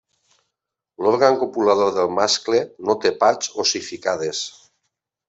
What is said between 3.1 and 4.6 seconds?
parts ossificades.